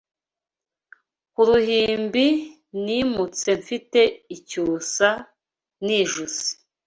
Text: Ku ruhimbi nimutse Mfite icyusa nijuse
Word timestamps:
Ku 1.33 1.41
ruhimbi 1.49 2.25
nimutse 2.83 3.49
Mfite 3.61 4.01
icyusa 4.35 5.09
nijuse 5.85 6.47